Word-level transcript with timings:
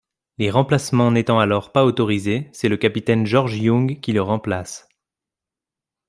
Les 0.39 0.49
remplacements 0.49 1.11
n'étant 1.11 1.37
alors 1.39 1.71
pas 1.71 1.85
autorisés 1.85 2.49
c'est 2.53 2.69
le 2.69 2.77
capitaine 2.77 3.27
George 3.27 3.55
Young 3.59 3.99
qui 3.99 4.13
le 4.13 4.21
remplace. 4.23 4.89